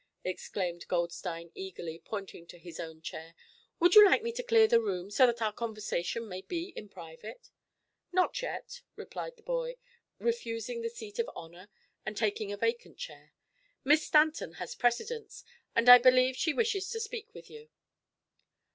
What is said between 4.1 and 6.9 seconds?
me to clear the room, so that our conversation may be